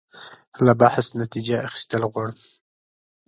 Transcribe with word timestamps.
له 0.65 0.73
بحث 0.81 1.05
نتیجه 1.21 1.57
اخیستل 1.67 2.03
غواړم. 2.11 2.37